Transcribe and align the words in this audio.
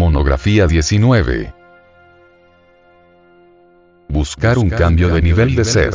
Monografía 0.00 0.66
19. 0.66 1.52
Buscar 4.08 4.56
un 4.56 4.70
cambio 4.70 5.10
de 5.10 5.20
nivel 5.20 5.54
de 5.54 5.66
ser. 5.66 5.92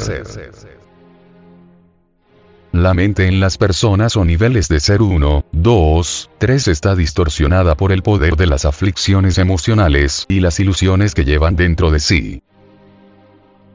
La 2.72 2.94
mente 2.94 3.26
en 3.26 3.40
las 3.40 3.58
personas 3.58 4.16
o 4.16 4.24
niveles 4.24 4.68
de 4.68 4.80
ser 4.80 5.02
1, 5.02 5.46
2, 5.52 6.30
3 6.38 6.68
está 6.68 6.96
distorsionada 6.96 7.74
por 7.74 7.92
el 7.92 8.04
poder 8.04 8.36
de 8.36 8.46
las 8.46 8.66
aflicciones 8.66 9.40
emocionales 9.40 10.28
y 10.30 10.40
las 10.40 10.60
ilusiones 10.60 11.16
que 11.16 11.26
llevan 11.26 11.56
dentro 11.56 11.90
de 11.90 12.00
sí. 12.00 12.44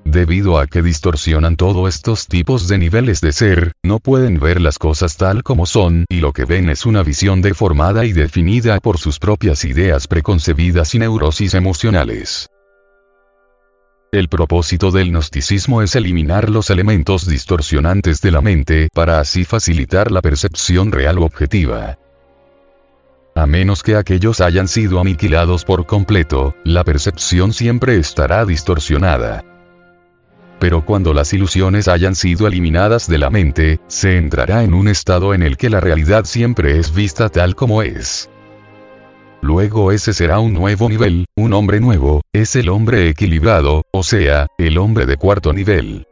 Debido 0.05 0.59
a 0.59 0.67
que 0.67 0.82
distorsionan 0.82 1.57
todos 1.57 1.95
estos 1.95 2.27
tipos 2.27 2.69
de 2.69 2.79
niveles 2.79 3.21
de 3.21 3.33
ser, 3.33 3.73
no 3.83 4.01
pueden 4.01 4.41
ver 4.41 4.61
las 4.61 4.79
cosas 4.79 5.16
tal 5.16 5.43
como 5.43 5.66
son 5.66 6.05
y 6.09 6.21
lo 6.21 6.33
que 6.33 6.45
ven 6.45 6.69
es 6.71 6.87
una 6.87 7.03
visión 7.03 7.43
deformada 7.43 8.05
y 8.05 8.12
definida 8.12 8.80
por 8.80 8.98
sus 8.98 9.19
propias 9.19 9.65
ideas 9.65 10.09
preconcebidas 10.09 10.95
y 10.95 10.98
neurosis 10.98 11.55
emocionales. 11.55 12.48
El 14.12 14.28
propósito 14.28 14.91
del 14.91 15.11
gnosticismo 15.11 15.83
es 15.83 15.95
eliminar 15.95 16.51
los 16.51 16.70
elementos 16.70 17.28
distorsionantes 17.28 18.20
de 18.20 18.33
la 18.33 18.41
mente 18.41 18.89
para 18.92 19.20
así 19.20 19.45
facilitar 19.45 20.11
la 20.11 20.20
percepción 20.20 20.91
real 20.91 21.19
o 21.19 21.25
objetiva. 21.25 21.97
A 23.37 23.47
menos 23.47 23.84
que 23.84 23.95
aquellos 23.95 24.41
hayan 24.41 24.67
sido 24.67 25.01
aniquilados 25.01 25.64
por 25.64 25.87
completo, 25.87 26.56
la 26.64 26.83
percepción 26.83 27.53
siempre 27.53 27.98
estará 27.98 28.45
distorsionada. 28.45 29.45
Pero 30.60 30.84
cuando 30.84 31.14
las 31.14 31.32
ilusiones 31.32 31.88
hayan 31.88 32.14
sido 32.14 32.46
eliminadas 32.46 33.09
de 33.09 33.16
la 33.16 33.30
mente, 33.30 33.80
se 33.88 34.19
entrará 34.19 34.62
en 34.62 34.74
un 34.74 34.88
estado 34.88 35.33
en 35.33 35.42
el 35.42 35.56
que 35.56 35.70
la 35.70 35.80
realidad 35.80 36.27
siempre 36.27 36.78
es 36.78 36.95
vista 36.95 37.30
tal 37.30 37.56
como 37.56 37.83
es. 37.83 38.28
Luego 39.41 39.91
ese 39.91 40.12
será 40.12 40.38
un 40.38 40.52
nuevo 40.52 40.91
nivel, 40.91 41.24
un 41.34 41.55
hombre 41.55 41.80
nuevo, 41.80 42.20
es 42.34 42.56
el 42.56 42.69
hombre 42.69 43.09
equilibrado, 43.09 43.84
o 43.91 44.02
sea, 44.02 44.48
el 44.58 44.77
hombre 44.77 45.06
de 45.06 45.17
cuarto 45.17 45.55
nivel. 45.55 46.05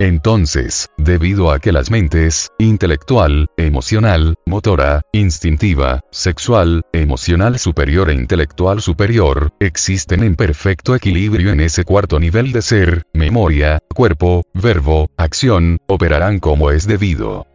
Entonces, 0.00 0.88
debido 0.96 1.52
a 1.52 1.58
que 1.58 1.72
las 1.72 1.90
mentes, 1.90 2.48
intelectual, 2.56 3.48
emocional, 3.58 4.36
motora, 4.46 5.02
instintiva, 5.12 6.00
sexual, 6.10 6.86
emocional 6.94 7.58
superior 7.58 8.08
e 8.08 8.14
intelectual 8.14 8.80
superior, 8.80 9.52
existen 9.60 10.22
en 10.22 10.36
perfecto 10.36 10.94
equilibrio 10.96 11.52
en 11.52 11.60
ese 11.60 11.84
cuarto 11.84 12.18
nivel 12.18 12.50
de 12.52 12.62
ser, 12.62 13.02
memoria, 13.12 13.78
cuerpo, 13.94 14.42
verbo, 14.54 15.10
acción, 15.18 15.76
operarán 15.86 16.38
como 16.38 16.70
es 16.70 16.86
debido. 16.86 17.46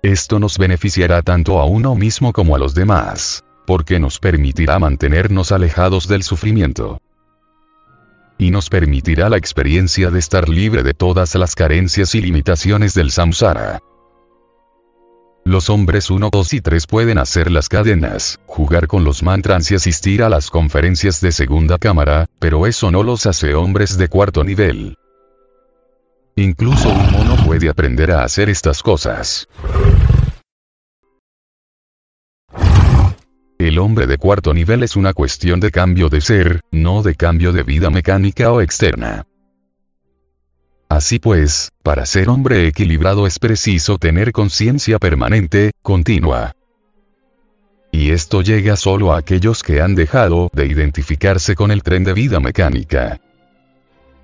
Esto 0.00 0.38
nos 0.38 0.58
beneficiará 0.58 1.22
tanto 1.22 1.58
a 1.58 1.64
uno 1.64 1.96
mismo 1.96 2.32
como 2.32 2.54
a 2.54 2.60
los 2.60 2.72
demás, 2.72 3.42
porque 3.66 3.98
nos 3.98 4.20
permitirá 4.20 4.78
mantenernos 4.78 5.50
alejados 5.50 6.06
del 6.06 6.22
sufrimiento. 6.22 7.00
Y 8.38 8.50
nos 8.50 8.68
permitirá 8.68 9.28
la 9.28 9.36
experiencia 9.36 10.10
de 10.10 10.18
estar 10.18 10.48
libre 10.48 10.82
de 10.82 10.94
todas 10.94 11.34
las 11.36 11.54
carencias 11.54 12.14
y 12.14 12.20
limitaciones 12.20 12.94
del 12.94 13.10
samsara. 13.10 13.80
Los 15.46 15.68
hombres 15.68 16.10
1, 16.10 16.30
2 16.32 16.52
y 16.54 16.60
3 16.62 16.86
pueden 16.86 17.18
hacer 17.18 17.50
las 17.50 17.68
cadenas, 17.68 18.40
jugar 18.46 18.86
con 18.86 19.04
los 19.04 19.22
mantras 19.22 19.70
y 19.70 19.74
asistir 19.74 20.22
a 20.22 20.30
las 20.30 20.50
conferencias 20.50 21.20
de 21.20 21.32
segunda 21.32 21.76
cámara, 21.76 22.30
pero 22.38 22.66
eso 22.66 22.90
no 22.90 23.02
los 23.02 23.26
hace 23.26 23.54
hombres 23.54 23.98
de 23.98 24.08
cuarto 24.08 24.42
nivel. 24.42 24.96
Incluso 26.36 26.88
un 26.88 27.12
mono 27.12 27.36
puede 27.44 27.68
aprender 27.68 28.10
a 28.10 28.24
hacer 28.24 28.48
estas 28.48 28.82
cosas. 28.82 29.46
El 33.74 33.80
hombre 33.80 34.06
de 34.06 34.18
cuarto 34.18 34.54
nivel 34.54 34.84
es 34.84 34.94
una 34.94 35.12
cuestión 35.14 35.58
de 35.58 35.72
cambio 35.72 36.08
de 36.08 36.20
ser, 36.20 36.60
no 36.70 37.02
de 37.02 37.16
cambio 37.16 37.52
de 37.52 37.64
vida 37.64 37.90
mecánica 37.90 38.52
o 38.52 38.60
externa. 38.60 39.26
Así 40.88 41.18
pues, 41.18 41.72
para 41.82 42.06
ser 42.06 42.28
hombre 42.28 42.68
equilibrado 42.68 43.26
es 43.26 43.40
preciso 43.40 43.98
tener 43.98 44.30
conciencia 44.30 45.00
permanente, 45.00 45.72
continua. 45.82 46.52
Y 47.90 48.12
esto 48.12 48.42
llega 48.42 48.76
solo 48.76 49.12
a 49.12 49.18
aquellos 49.18 49.64
que 49.64 49.80
han 49.80 49.96
dejado 49.96 50.52
de 50.52 50.66
identificarse 50.66 51.56
con 51.56 51.72
el 51.72 51.82
tren 51.82 52.04
de 52.04 52.12
vida 52.12 52.38
mecánica 52.38 53.20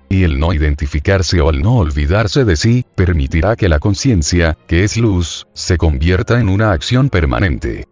y 0.07 0.23
el 0.23 0.39
no 0.39 0.53
identificarse 0.53 1.41
o 1.41 1.49
el 1.49 1.61
no 1.61 1.75
olvidarse 1.75 2.45
de 2.45 2.55
sí, 2.55 2.85
permitirá 2.95 3.57
que 3.57 3.67
la 3.67 3.79
conciencia, 3.79 4.57
que 4.67 4.85
es 4.85 4.95
luz, 4.95 5.45
se 5.53 5.77
convierta 5.77 6.39
en 6.39 6.47
una 6.47 6.71
acción 6.71 7.09
permanente. 7.09 7.90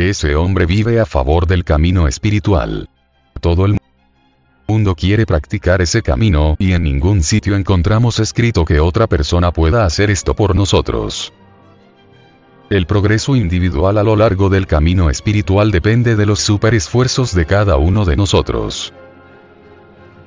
Ese 0.00 0.34
hombre 0.34 0.64
vive 0.64 0.98
a 0.98 1.04
favor 1.04 1.46
del 1.46 1.62
camino 1.62 2.08
espiritual. 2.08 2.88
Todo 3.38 3.66
el 3.66 3.76
mundo 4.66 4.94
quiere 4.94 5.26
practicar 5.26 5.82
ese 5.82 6.00
camino 6.00 6.56
y 6.58 6.72
en 6.72 6.84
ningún 6.84 7.22
sitio 7.22 7.54
encontramos 7.54 8.18
escrito 8.18 8.64
que 8.64 8.80
otra 8.80 9.06
persona 9.08 9.52
pueda 9.52 9.84
hacer 9.84 10.08
esto 10.08 10.34
por 10.34 10.56
nosotros. 10.56 11.34
El 12.70 12.86
progreso 12.86 13.36
individual 13.36 13.98
a 13.98 14.02
lo 14.02 14.16
largo 14.16 14.48
del 14.48 14.66
camino 14.66 15.10
espiritual 15.10 15.70
depende 15.70 16.16
de 16.16 16.24
los 16.24 16.40
superesfuerzos 16.40 17.34
de 17.34 17.44
cada 17.44 17.76
uno 17.76 18.06
de 18.06 18.16
nosotros. 18.16 18.94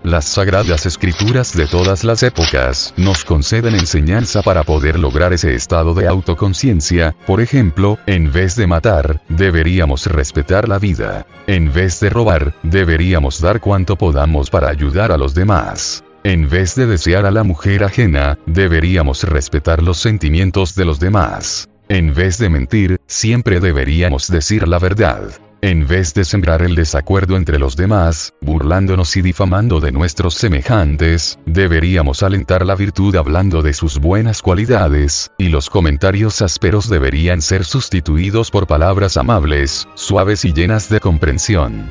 Las 0.03 0.25
sagradas 0.25 0.85
escrituras 0.85 1.55
de 1.55 1.65
todas 1.65 2.03
las 2.03 2.23
épocas 2.23 2.93
nos 2.97 3.23
conceden 3.23 3.73
enseñanza 3.73 4.41
para 4.41 4.63
poder 4.63 4.99
lograr 4.99 5.31
ese 5.31 5.55
estado 5.55 5.93
de 5.93 6.07
autoconciencia, 6.07 7.15
por 7.25 7.39
ejemplo, 7.39 7.97
en 8.05 8.29
vez 8.33 8.57
de 8.57 8.67
matar, 8.67 9.21
deberíamos 9.29 10.07
respetar 10.07 10.67
la 10.67 10.77
vida. 10.77 11.25
En 11.47 11.71
vez 11.71 12.01
de 12.01 12.09
robar, 12.09 12.53
deberíamos 12.63 13.39
dar 13.39 13.61
cuanto 13.61 13.95
podamos 13.95 14.49
para 14.49 14.67
ayudar 14.67 15.13
a 15.13 15.17
los 15.17 15.33
demás. 15.33 16.03
En 16.25 16.49
vez 16.49 16.75
de 16.75 16.85
desear 16.85 17.25
a 17.25 17.31
la 17.31 17.45
mujer 17.45 17.85
ajena, 17.85 18.37
deberíamos 18.45 19.23
respetar 19.23 19.81
los 19.81 19.99
sentimientos 19.99 20.75
de 20.75 20.83
los 20.83 20.99
demás. 20.99 21.69
En 21.87 22.13
vez 22.13 22.37
de 22.39 22.49
mentir, 22.49 22.99
siempre 23.07 23.61
deberíamos 23.61 24.27
decir 24.27 24.67
la 24.67 24.79
verdad. 24.79 25.31
En 25.65 25.87
vez 25.87 26.13
de 26.13 26.25
sembrar 26.25 26.61
el 26.61 26.75
desacuerdo 26.75 27.37
entre 27.37 27.57
los 27.57 27.77
demás, 27.77 28.33
burlándonos 28.41 29.15
y 29.15 29.21
difamando 29.21 29.79
de 29.79 29.93
nuestros 29.93 30.33
semejantes, 30.33 31.39
deberíamos 31.45 32.21
alentar 32.21 32.65
la 32.65 32.75
virtud 32.75 33.15
hablando 33.15 33.61
de 33.61 33.71
sus 33.71 33.99
buenas 33.99 34.41
cualidades, 34.41 35.31
y 35.37 35.47
los 35.47 35.69
comentarios 35.69 36.41
ásperos 36.41 36.89
deberían 36.89 37.41
ser 37.41 37.63
sustituidos 37.63 38.51
por 38.51 38.67
palabras 38.67 39.15
amables, 39.15 39.87
suaves 39.93 40.43
y 40.43 40.51
llenas 40.51 40.89
de 40.89 40.99
comprensión. 40.99 41.89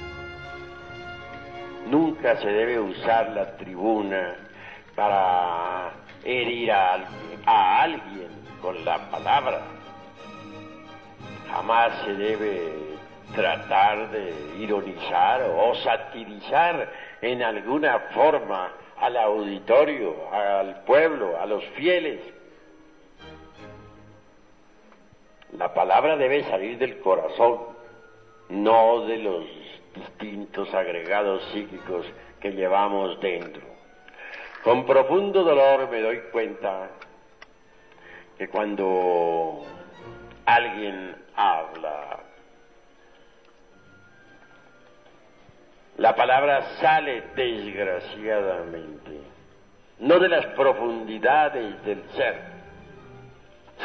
Nunca 1.91 2.39
se 2.43 2.49
debe 2.49 2.79
usar 2.79 3.31
la 3.31 3.57
tribuna 3.57 4.35
para 4.95 5.95
herir 6.25 6.73
a, 6.73 7.09
a 7.47 7.83
alguien 7.85 8.29
con 8.61 8.85
la 8.85 9.11
palabra. 9.11 9.63
Jamás 11.51 11.93
se 12.05 12.13
debe 12.13 12.82
tratar 13.35 14.11
de 14.11 14.35
ironizar 14.59 15.43
o 15.43 15.75
satirizar 15.77 16.91
en 17.21 17.43
alguna 17.43 17.99
forma 18.15 18.73
al 18.99 19.17
auditorio, 19.17 20.33
al 20.33 20.83
pueblo, 20.85 21.41
a 21.41 21.47
los 21.47 21.65
fieles. 21.77 22.21
La 25.57 25.75
palabra 25.75 26.17
debe 26.17 26.45
salir 26.45 26.79
del 26.79 27.01
corazón, 27.01 27.59
no 28.49 29.05
de 29.07 29.19
los 29.19 29.45
distintos 29.95 30.73
agregados 30.73 31.43
psíquicos 31.53 32.07
que 32.41 32.53
llevamos 32.53 33.21
dentro. 33.21 33.63
Con 34.65 34.87
profundo 34.87 35.43
dolor 35.43 35.91
me 35.91 36.01
doy 36.01 36.21
cuenta 36.31 36.89
que 38.39 38.49
cuando 38.49 39.65
alguien 40.47 41.17
habla 41.35 42.21
La 46.03 46.17
palabra 46.17 46.63
sale 46.81 47.23
desgraciadamente, 47.37 49.21
no 50.01 50.19
de 50.19 50.29
las 50.29 50.47
profundidades 50.47 51.81
del 51.85 52.03
ser, 52.17 52.41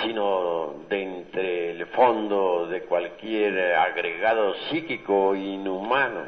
sino 0.01 0.77
de 0.89 1.03
entre 1.03 1.69
el 1.73 1.85
fondo 1.85 2.65
de 2.65 2.81
cualquier 2.85 3.75
agregado 3.75 4.55
psíquico 4.67 5.35
inhumano. 5.35 6.23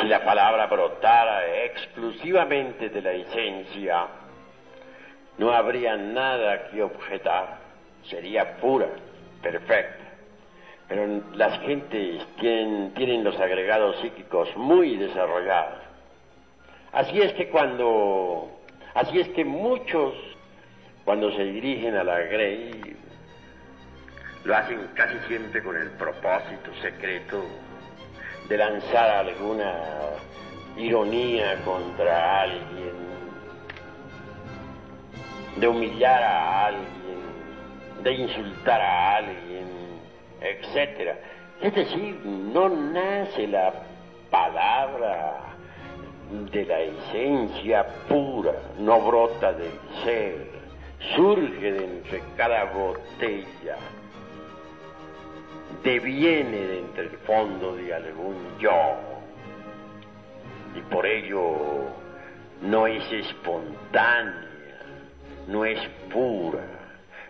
Si 0.00 0.06
la 0.06 0.24
palabra 0.24 0.66
brotara 0.66 1.64
exclusivamente 1.64 2.88
de 2.88 3.02
la 3.02 3.12
esencia, 3.12 4.06
no 5.36 5.52
habría 5.52 5.98
nada 5.98 6.70
que 6.70 6.82
objetar, 6.82 7.58
sería 8.04 8.56
pura, 8.56 8.88
perfecta. 9.42 10.05
Pero 10.88 11.22
las 11.34 11.60
gentes 11.62 12.24
tienen, 12.38 12.94
tienen 12.94 13.24
los 13.24 13.38
agregados 13.40 13.96
psíquicos 14.00 14.48
muy 14.56 14.96
desarrollados. 14.96 15.80
Así 16.92 17.20
es 17.20 17.32
que 17.34 17.48
cuando, 17.48 18.50
así 18.94 19.20
es 19.20 19.28
que 19.30 19.44
muchos, 19.44 20.14
cuando 21.04 21.30
se 21.32 21.44
dirigen 21.44 21.96
a 21.96 22.04
la 22.04 22.20
Grey, 22.20 22.96
lo 24.44 24.56
hacen 24.56 24.78
casi 24.94 25.18
siempre 25.26 25.62
con 25.62 25.76
el 25.76 25.90
propósito 25.92 26.72
secreto 26.80 27.44
de 28.48 28.56
lanzar 28.56 29.26
alguna 29.26 29.74
ironía 30.76 31.56
contra 31.64 32.42
alguien, 32.42 32.94
de 35.56 35.66
humillar 35.66 36.22
a 36.22 36.66
alguien, 36.66 38.02
de 38.02 38.12
insultar 38.12 38.80
a 38.80 39.16
alguien, 39.16 39.85
etc. 40.40 41.16
Es 41.60 41.74
decir, 41.74 42.20
no 42.24 42.68
nace 42.68 43.46
la 43.46 43.72
palabra 44.30 45.54
de 46.52 46.64
la 46.64 46.80
esencia 46.80 47.86
pura, 48.08 48.52
no 48.78 49.00
brota 49.00 49.52
del 49.52 49.72
ser, 50.04 50.48
surge 51.14 51.72
de 51.72 51.84
entre 51.84 52.22
cada 52.36 52.64
botella 52.64 53.76
deviene 55.86 56.58
de 56.58 56.78
entre 56.80 57.04
el 57.04 57.18
fondo 57.18 57.76
de 57.76 57.94
algún 57.94 58.36
yo 58.58 58.96
y 60.74 60.80
por 60.92 61.06
ello 61.06 61.54
no 62.60 62.88
es 62.88 63.04
espontánea, 63.12 64.80
no 65.46 65.64
es 65.64 65.78
pura, 66.12 66.64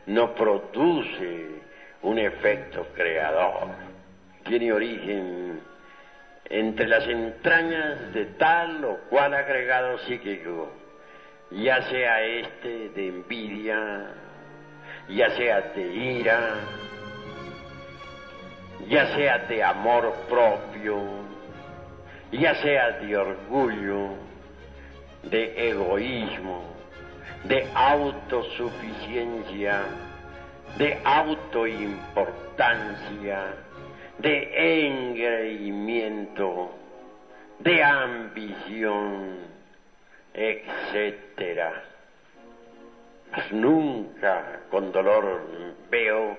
no 0.07 0.35
produce 0.35 1.61
un 2.07 2.19
efecto 2.21 2.87
creador. 2.95 3.67
Tiene 4.45 4.73
origen 4.73 5.61
entre 6.45 6.87
las 6.87 7.05
entrañas 7.09 8.15
de 8.15 8.27
tal 8.39 8.85
o 8.85 8.99
cual 9.11 9.35
agregado 9.35 9.99
psíquico, 9.99 10.71
ya 11.51 11.83
sea 11.83 12.23
este 12.23 12.91
de 12.91 13.09
envidia, 13.09 14.07
ya 15.09 15.31
sea 15.31 15.63
de 15.75 15.83
ira, 15.83 16.55
ya 18.87 19.07
sea 19.17 19.39
de 19.39 19.65
amor 19.65 20.15
propio, 20.29 21.03
ya 22.31 22.55
sea 22.63 23.01
de 23.01 23.17
orgullo, 23.17 24.11
de 25.25 25.71
egoísmo, 25.71 26.73
de 27.43 27.69
autosuficiencia, 27.75 29.83
de 30.79 30.99
autoimportancia, 31.05 33.55
de 34.19 34.87
engreimiento, 34.87 36.71
de 37.59 37.83
ambición, 37.83 39.39
etcétera. 40.35 41.83
Mas 43.33 43.51
nunca 43.53 44.61
con 44.71 44.93
dolor 44.93 45.47
veo 45.91 46.37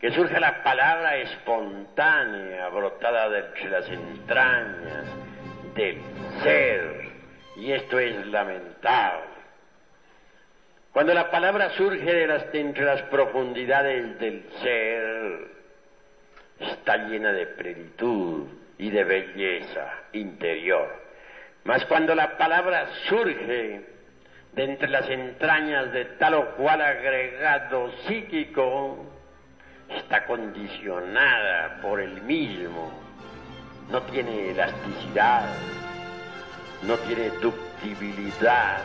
que 0.00 0.12
surge 0.12 0.38
la 0.38 0.62
palabra 0.62 1.16
espontánea, 1.16 2.68
brotada 2.68 3.28
de 3.30 3.42
las 3.70 3.88
entrañas 3.88 5.06
del 5.74 5.98
ser, 6.42 7.08
y 7.56 7.72
esto 7.72 7.98
es 7.98 8.26
lamentable. 8.26 9.33
Cuando 10.94 11.12
la 11.12 11.28
palabra 11.28 11.70
surge 11.70 12.04
de 12.04 12.60
entre 12.60 12.84
las 12.84 13.02
profundidades 13.02 14.16
del 14.20 14.44
ser, 14.62 15.48
está 16.60 17.08
llena 17.08 17.32
de 17.32 17.48
plenitud 17.48 18.46
y 18.78 18.90
de 18.90 19.02
belleza 19.02 19.90
interior. 20.12 20.88
Mas 21.64 21.84
cuando 21.86 22.14
la 22.14 22.38
palabra 22.38 22.86
surge 23.08 23.84
de 24.52 24.64
entre 24.64 24.88
las 24.88 25.10
entrañas 25.10 25.90
de 25.90 26.04
tal 26.04 26.34
o 26.34 26.50
cual 26.54 26.80
agregado 26.80 27.90
psíquico, 28.06 29.04
está 29.88 30.24
condicionada 30.26 31.80
por 31.82 31.98
el 31.98 32.22
mismo, 32.22 32.92
no 33.90 34.00
tiene 34.02 34.52
elasticidad, 34.52 35.42
no 36.82 36.96
tiene 36.98 37.30
ductibilidad, 37.40 38.78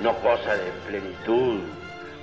no 0.00 0.14
goza 0.14 0.56
de 0.56 0.70
plenitud, 0.86 1.60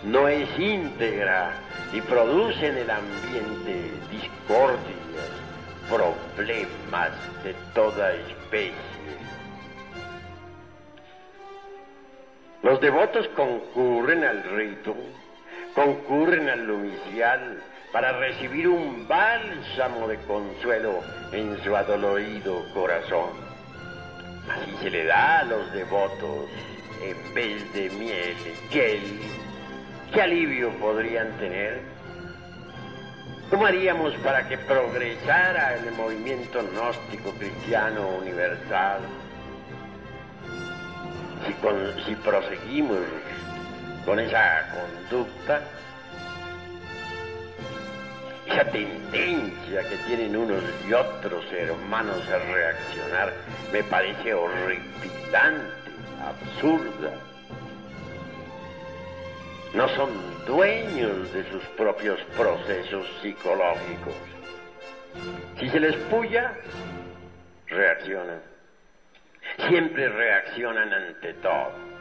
no 0.04 0.28
es 0.28 0.48
íntegra 0.60 1.52
y 1.94 2.02
produce 2.02 2.68
en 2.68 2.78
el 2.78 2.90
ambiente 2.90 3.92
discordias, 4.10 5.32
problemas 5.90 7.12
de 7.44 7.54
toda 7.74 8.14
especie. 8.14 8.74
Los 12.64 12.80
devotos 12.80 13.28
concurren 13.30 14.24
al 14.24 14.44
rito, 14.44 14.96
concurren 15.74 16.50
al 16.50 16.66
lumicial, 16.66 17.62
para 17.92 18.14
recibir 18.14 18.68
un 18.68 19.08
bálsamo 19.08 20.08
de 20.08 20.18
consuelo 20.20 21.02
en 21.32 21.62
su 21.64 21.76
adolorido 21.76 22.64
corazón. 22.74 23.32
Así 24.50 24.76
se 24.82 24.90
le 24.90 25.06
da 25.06 25.40
a 25.40 25.44
los 25.44 25.72
devotos, 25.74 26.50
en 27.02 27.34
vez 27.34 27.74
de 27.74 27.90
miel, 27.92 28.36
hiel. 28.70 29.20
¿Qué 30.14 30.22
alivio 30.22 30.70
podrían 30.80 31.32
tener? 31.38 31.82
¿Cómo 33.50 33.66
haríamos 33.66 34.14
para 34.24 34.48
que 34.48 34.58
progresara 34.58 35.76
el 35.76 35.92
movimiento 35.94 36.62
gnóstico 36.72 37.32
cristiano 37.34 38.08
universal? 38.18 39.02
Si, 41.46 42.04
si 42.06 42.16
proseguimos 42.16 43.00
con 44.06 44.20
esa 44.20 44.68
conducta, 44.72 45.62
esa 48.48 48.66
tendencia 48.66 49.82
que 49.90 49.96
tienen 50.08 50.36
unos 50.36 50.64
y 50.88 50.94
otros 50.94 51.46
hermanos 51.52 52.22
a 52.30 52.38
reaccionar 52.54 53.34
me 53.72 53.84
parece 53.84 54.34
horripilante, 54.34 55.81
absurda. 56.30 57.14
No 59.74 59.88
son 59.96 60.10
dueños 60.46 61.32
de 61.34 61.50
sus 61.50 61.64
propios 61.78 62.20
procesos 62.36 63.06
psicológicos. 63.22 64.14
Si 65.60 65.70
se 65.70 65.80
les 65.80 65.96
puya, 66.08 66.54
reaccionan. 67.68 68.42
Siempre 69.68 70.10
reaccionan 70.10 70.94
ante 70.94 71.34
todo. 71.36 71.92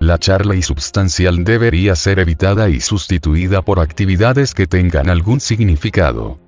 La 0.00 0.18
charla 0.18 0.54
insubstancial 0.54 1.44
debería 1.44 1.94
ser 1.94 2.18
evitada 2.18 2.70
y 2.70 2.80
sustituida 2.80 3.62
por 3.62 3.80
actividades 3.80 4.54
que 4.54 4.66
tengan 4.66 5.10
algún 5.10 5.40
significado. 5.40 6.38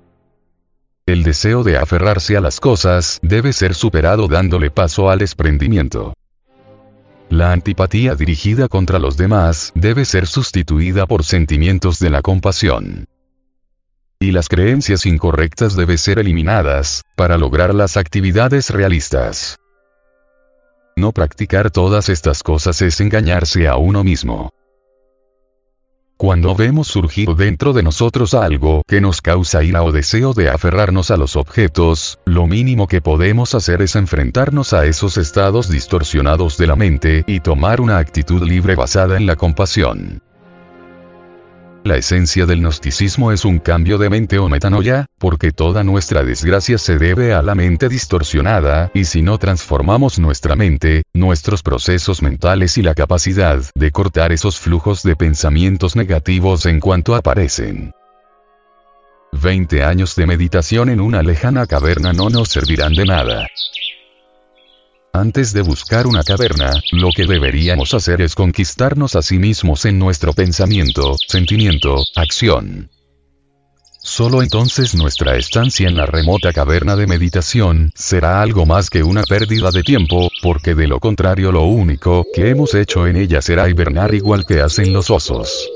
El 1.05 1.23
deseo 1.23 1.63
de 1.63 1.77
aferrarse 1.77 2.37
a 2.37 2.41
las 2.41 2.61
cosas 2.61 3.19
debe 3.21 3.51
ser 3.51 3.75
superado 3.75 4.29
dándole 4.29 4.71
paso 4.71 5.09
al 5.09 5.19
desprendimiento. 5.19 6.13
La 7.29 7.51
antipatía 7.51 8.15
dirigida 8.15 8.69
contra 8.69 8.99
los 8.99 9.17
demás 9.17 9.73
debe 9.75 10.05
ser 10.05 10.27
sustituida 10.27 11.05
por 11.05 11.25
sentimientos 11.25 11.99
de 11.99 12.09
la 12.09 12.21
compasión. 12.21 13.05
Y 14.17 14.31
las 14.31 14.47
creencias 14.47 15.05
incorrectas 15.05 15.75
deben 15.75 15.97
ser 15.97 16.19
eliminadas, 16.19 17.03
para 17.17 17.37
lograr 17.37 17.75
las 17.75 17.97
actividades 17.97 18.69
realistas. 18.69 19.57
No 20.95 21.11
practicar 21.11 21.69
todas 21.69 22.07
estas 22.07 22.43
cosas 22.43 22.81
es 22.81 23.01
engañarse 23.01 23.67
a 23.67 23.75
uno 23.75 24.05
mismo. 24.05 24.53
Cuando 26.23 26.55
vemos 26.55 26.87
surgir 26.87 27.35
dentro 27.35 27.73
de 27.73 27.83
nosotros 27.83 28.33
algo 28.33 28.83
que 28.87 29.01
nos 29.01 29.19
causa 29.21 29.61
ira 29.61 29.83
o 29.83 29.91
deseo 29.91 30.33
de 30.33 30.49
aferrarnos 30.49 31.11
a 31.11 31.17
los 31.17 31.35
objetos, 31.35 32.17
lo 32.23 32.47
mínimo 32.47 32.87
que 32.87 33.01
podemos 33.01 33.53
hacer 33.55 33.81
es 33.81 33.97
enfrentarnos 33.97 34.71
a 34.71 34.85
esos 34.85 35.17
estados 35.17 35.67
distorsionados 35.67 36.57
de 36.57 36.67
la 36.67 36.77
mente 36.77 37.25
y 37.27 37.41
tomar 37.41 37.81
una 37.81 37.97
actitud 37.97 38.41
libre 38.41 38.75
basada 38.75 39.17
en 39.17 39.25
la 39.25 39.35
compasión. 39.35 40.21
La 41.83 41.97
esencia 41.97 42.45
del 42.45 42.61
gnosticismo 42.61 43.33
es 43.33 43.43
un 43.43 43.59
cambio 43.59 43.97
de 43.97 44.09
mente 44.09 44.39
o 44.39 44.47
metanoia, 44.47 45.07
porque 45.17 45.51
toda 45.51 45.83
nuestra 45.83 46.23
desgracia 46.23 46.77
se 46.77 46.97
debe 46.97 47.33
a 47.33 47.41
la 47.41 47.55
mente 47.55 47.89
distorsionada, 47.89 48.89
y 48.93 49.03
si 49.03 49.21
no 49.21 49.37
transformamos 49.37 50.17
nuestra 50.17 50.55
mente, 50.55 51.03
nuestros 51.13 51.61
procesos 51.61 52.21
mentales 52.21 52.77
y 52.77 52.83
la 52.83 52.95
capacidad 52.95 53.61
de 53.75 53.91
cortar 53.91 54.31
esos 54.31 54.61
flujos 54.61 55.03
de 55.03 55.17
pensamientos 55.17 55.97
negativos 55.97 56.65
en 56.67 56.79
cuanto 56.79 57.15
aparecen. 57.15 57.91
20 59.33 59.83
años 59.83 60.15
de 60.15 60.25
meditación 60.25 60.89
en 60.89 61.01
una 61.01 61.21
lejana 61.21 61.65
caverna 61.65 62.13
no 62.13 62.29
nos 62.29 62.47
servirán 62.47 62.93
de 62.93 63.05
nada. 63.05 63.47
Antes 65.15 65.53
de 65.53 65.61
buscar 65.61 66.07
una 66.07 66.23
caverna, 66.23 66.71
lo 66.91 67.09
que 67.15 67.27
deberíamos 67.27 67.93
hacer 67.93 68.19
es 68.21 68.33
conquistarnos 68.33 69.15
a 69.15 69.21
sí 69.21 69.37
mismos 69.37 69.85
en 69.85 69.99
nuestro 69.99 70.33
pensamiento, 70.33 71.13
sentimiento, 71.27 71.97
acción. 72.15 72.89
Solo 74.01 74.41
entonces 74.41 74.95
nuestra 74.95 75.37
estancia 75.37 75.87
en 75.87 75.97
la 75.97 76.07
remota 76.07 76.51
caverna 76.51 76.95
de 76.95 77.05
meditación 77.05 77.91
será 77.93 78.41
algo 78.41 78.65
más 78.65 78.89
que 78.89 79.03
una 79.03 79.21
pérdida 79.21 79.69
de 79.69 79.83
tiempo, 79.83 80.31
porque 80.41 80.73
de 80.73 80.87
lo 80.87 80.99
contrario 80.99 81.51
lo 81.51 81.65
único 81.65 82.25
que 82.33 82.49
hemos 82.49 82.73
hecho 82.73 83.05
en 83.05 83.15
ella 83.15 83.43
será 83.43 83.69
hibernar 83.69 84.15
igual 84.15 84.45
que 84.47 84.61
hacen 84.61 84.93
los 84.93 85.11
osos. 85.11 85.69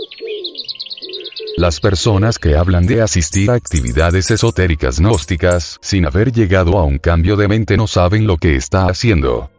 Las 1.57 1.79
personas 1.79 2.37
que 2.37 2.55
hablan 2.55 2.85
de 2.85 3.01
asistir 3.01 3.49
a 3.49 3.55
actividades 3.55 4.29
esotéricas 4.29 4.99
gnósticas 4.99 5.79
sin 5.81 6.05
haber 6.05 6.31
llegado 6.31 6.77
a 6.77 6.83
un 6.83 6.99
cambio 6.99 7.35
de 7.35 7.47
mente 7.47 7.77
no 7.77 7.87
saben 7.87 8.27
lo 8.27 8.37
que 8.37 8.55
está 8.55 8.85
haciendo. 8.85 9.49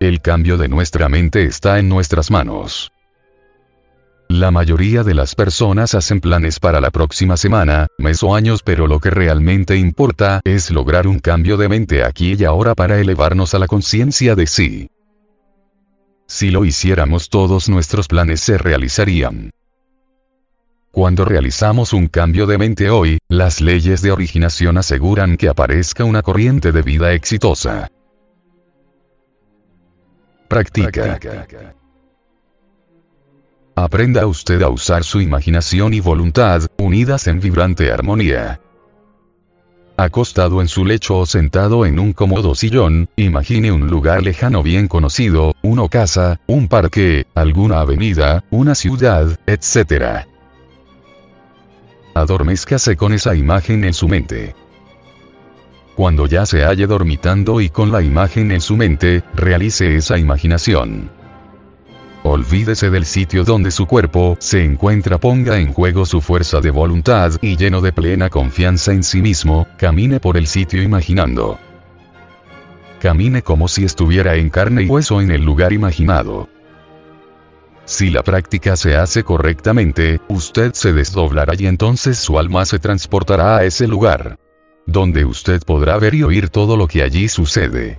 El 0.00 0.20
cambio 0.20 0.58
de 0.58 0.68
nuestra 0.68 1.08
mente 1.08 1.44
está 1.44 1.78
en 1.78 1.88
nuestras 1.88 2.30
manos. 2.30 2.92
La 4.28 4.50
mayoría 4.50 5.02
de 5.02 5.14
las 5.14 5.34
personas 5.34 5.94
hacen 5.94 6.20
planes 6.20 6.60
para 6.60 6.78
la 6.78 6.90
próxima 6.90 7.38
semana, 7.38 7.86
mes 7.96 8.22
o 8.22 8.34
años, 8.34 8.60
pero 8.62 8.86
lo 8.86 9.00
que 9.00 9.08
realmente 9.08 9.78
importa 9.78 10.42
es 10.44 10.70
lograr 10.70 11.06
un 11.06 11.20
cambio 11.20 11.56
de 11.56 11.70
mente 11.70 12.04
aquí 12.04 12.36
y 12.38 12.44
ahora 12.44 12.74
para 12.74 13.00
elevarnos 13.00 13.54
a 13.54 13.58
la 13.58 13.66
conciencia 13.66 14.34
de 14.34 14.46
sí. 14.46 14.90
Si 16.26 16.50
lo 16.50 16.66
hiciéramos 16.66 17.30
todos 17.30 17.70
nuestros 17.70 18.08
planes 18.08 18.40
se 18.40 18.58
realizarían. 18.58 19.50
Cuando 20.94 21.24
realizamos 21.24 21.92
un 21.92 22.06
cambio 22.06 22.46
de 22.46 22.56
mente 22.56 22.88
hoy, 22.88 23.18
las 23.28 23.60
leyes 23.60 24.00
de 24.00 24.12
originación 24.12 24.78
aseguran 24.78 25.36
que 25.36 25.48
aparezca 25.48 26.04
una 26.04 26.22
corriente 26.22 26.70
de 26.70 26.82
vida 26.82 27.12
exitosa. 27.14 27.90
Practica. 30.46 31.18
Aprenda 33.74 34.24
usted 34.28 34.62
a 34.62 34.68
usar 34.68 35.02
su 35.02 35.20
imaginación 35.20 35.94
y 35.94 36.00
voluntad, 36.00 36.62
unidas 36.78 37.26
en 37.26 37.40
vibrante 37.40 37.90
armonía. 37.90 38.60
Acostado 39.96 40.60
en 40.60 40.68
su 40.68 40.84
lecho 40.84 41.18
o 41.18 41.26
sentado 41.26 41.86
en 41.86 41.98
un 41.98 42.12
cómodo 42.12 42.54
sillón, 42.54 43.08
imagine 43.16 43.72
un 43.72 43.88
lugar 43.88 44.22
lejano 44.22 44.62
bien 44.62 44.86
conocido, 44.86 45.56
una 45.60 45.88
casa, 45.88 46.38
un 46.46 46.68
parque, 46.68 47.26
alguna 47.34 47.80
avenida, 47.80 48.44
una 48.52 48.76
ciudad, 48.76 49.40
etc. 49.48 50.28
Adormézcase 52.14 52.96
con 52.96 53.12
esa 53.12 53.34
imagen 53.34 53.82
en 53.82 53.92
su 53.92 54.08
mente. 54.08 54.54
Cuando 55.96 56.26
ya 56.26 56.46
se 56.46 56.64
halle 56.64 56.86
dormitando 56.86 57.60
y 57.60 57.70
con 57.70 57.90
la 57.90 58.02
imagen 58.02 58.52
en 58.52 58.60
su 58.60 58.76
mente, 58.76 59.24
realice 59.34 59.96
esa 59.96 60.16
imaginación. 60.16 61.10
Olvídese 62.22 62.88
del 62.90 63.04
sitio 63.04 63.44
donde 63.44 63.70
su 63.70 63.86
cuerpo 63.86 64.36
se 64.40 64.64
encuentra, 64.64 65.18
ponga 65.18 65.58
en 65.58 65.72
juego 65.72 66.06
su 66.06 66.20
fuerza 66.20 66.60
de 66.60 66.70
voluntad 66.70 67.32
y 67.42 67.56
lleno 67.56 67.80
de 67.80 67.92
plena 67.92 68.30
confianza 68.30 68.92
en 68.92 69.02
sí 69.02 69.20
mismo, 69.20 69.66
camine 69.76 70.20
por 70.20 70.36
el 70.36 70.46
sitio 70.46 70.82
imaginando. 70.82 71.58
Camine 73.00 73.42
como 73.42 73.68
si 73.68 73.84
estuviera 73.84 74.36
en 74.36 74.50
carne 74.50 74.84
y 74.84 74.86
hueso 74.86 75.20
en 75.20 75.30
el 75.32 75.44
lugar 75.44 75.72
imaginado. 75.72 76.48
Si 77.86 78.08
la 78.08 78.22
práctica 78.22 78.76
se 78.76 78.96
hace 78.96 79.24
correctamente, 79.24 80.20
usted 80.28 80.72
se 80.72 80.92
desdoblará 80.94 81.52
y 81.58 81.66
entonces 81.66 82.18
su 82.18 82.38
alma 82.38 82.64
se 82.64 82.78
transportará 82.78 83.58
a 83.58 83.64
ese 83.64 83.86
lugar. 83.86 84.38
Donde 84.86 85.24
usted 85.24 85.62
podrá 85.62 85.98
ver 85.98 86.14
y 86.14 86.22
oír 86.22 86.48
todo 86.48 86.76
lo 86.76 86.88
que 86.88 87.02
allí 87.02 87.28
sucede. 87.28 87.98